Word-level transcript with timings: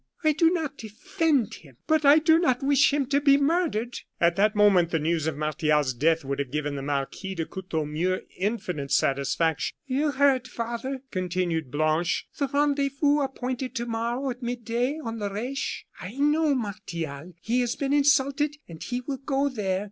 "I 0.23 0.31
do 0.31 0.49
not 0.49 0.79
defend 0.79 1.53
him; 1.53 1.77
but 1.85 2.05
I 2.05 2.17
do 2.17 2.39
not 2.39 2.63
wish 2.63 2.91
him 2.91 3.05
to 3.05 3.21
be 3.21 3.37
murdered." 3.37 3.99
At 4.19 4.35
that 4.35 4.55
moment 4.55 4.89
the 4.89 4.97
news 4.97 5.27
of 5.27 5.37
Martial's 5.37 5.93
death 5.93 6.25
would 6.25 6.39
have 6.39 6.49
given 6.49 6.75
the 6.75 6.81
Marquis 6.81 7.35
de 7.35 7.45
Courtornieu 7.45 8.21
infinite 8.35 8.89
satisfaction. 8.91 9.75
"You 9.85 10.09
heard, 10.09 10.47
father," 10.47 11.03
continued 11.11 11.69
Blanche, 11.69 12.27
"the 12.35 12.47
rendezvous 12.47 13.19
appointed 13.21 13.75
to 13.75 13.85
morrow, 13.85 14.31
at 14.31 14.41
mid 14.41 14.65
day, 14.65 14.97
on 15.03 15.19
the 15.19 15.29
Reche. 15.31 15.85
I 15.99 16.13
know 16.17 16.55
Martial; 16.55 17.33
he 17.39 17.59
has 17.59 17.75
been 17.75 17.93
insulted, 17.93 18.57
and 18.67 18.81
he 18.81 19.01
will 19.01 19.17
go 19.17 19.49
there. 19.49 19.79